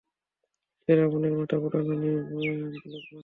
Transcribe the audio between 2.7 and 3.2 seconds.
বানায়।